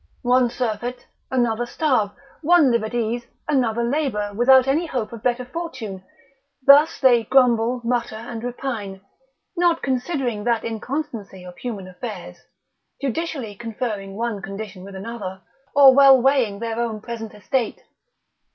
One 0.23 0.49
surfeit, 0.49 1.05
another 1.29 1.67
starve, 1.67 2.09
one 2.41 2.71
live 2.71 2.83
at 2.83 2.95
ease, 2.95 3.27
another 3.47 3.83
labour, 3.83 4.33
without 4.33 4.67
any 4.67 4.87
hope 4.87 5.13
of 5.13 5.21
better 5.21 5.45
fortune? 5.45 6.03
Thus 6.65 6.99
they 6.99 7.23
grumble, 7.25 7.81
mutter, 7.83 8.15
and 8.15 8.43
repine: 8.43 9.01
not 9.55 9.83
considering 9.83 10.43
that 10.45 10.63
inconstancy 10.65 11.43
of 11.43 11.55
human 11.59 11.87
affairs, 11.87 12.37
judicially 12.99 13.53
conferring 13.53 14.15
one 14.15 14.41
condition 14.41 14.83
with 14.83 14.95
another, 14.95 15.41
or 15.75 15.93
well 15.93 16.19
weighing 16.19 16.57
their 16.57 16.79
own 16.79 16.99
present 16.99 17.35
estate. 17.35 17.83